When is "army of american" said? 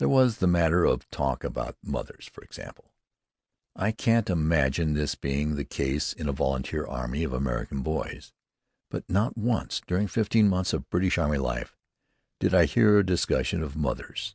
6.84-7.80